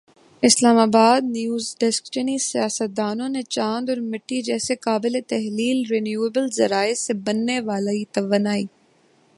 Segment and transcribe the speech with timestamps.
[0.43, 7.59] اسلام آبادنیو زڈیسکچینی سائنسدانوں نے چاند اور مٹی جیسے قابلِ تحلیل رینیوایبل ذرائع سے بننے
[7.67, 8.65] والی توانائی